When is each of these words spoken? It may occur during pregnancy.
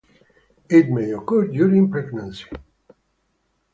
It 0.67 0.89
may 0.89 1.11
occur 1.11 1.45
during 1.45 1.91
pregnancy. 1.91 2.47